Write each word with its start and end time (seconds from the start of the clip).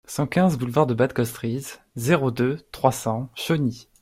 cent 0.07 0.25
quinze 0.25 0.57
boulevard 0.57 0.87
de 0.87 0.95
Bad 0.95 1.13
Kostritz, 1.13 1.79
zéro 1.95 2.31
deux, 2.31 2.57
trois 2.71 2.91
cents, 2.91 3.29
Chauny 3.35 3.87